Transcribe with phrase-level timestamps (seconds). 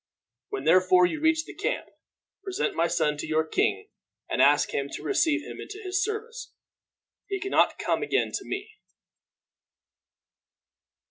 [0.49, 1.85] When, therefore, you reach the camp,
[2.43, 3.89] present my son to your king,
[4.27, 6.55] and ask him to receive him into his service.
[7.27, 8.71] He can not come again to me."